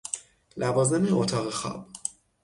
[0.57, 1.85] لوازم اتاق خواب: